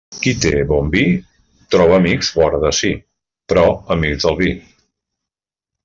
Qui 0.21 0.31
té 0.45 0.51
bon 0.71 0.87
vi 0.95 1.03
troba 1.75 1.99
amics 2.03 2.31
vora 2.39 2.63
de 2.65 2.73
si, 2.79 2.93
però 3.53 3.67
amics 3.97 4.27
del 4.29 4.41
vi. 4.45 4.51